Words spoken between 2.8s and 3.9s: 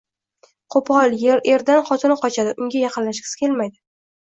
yaqinlashgisi kelmaydi.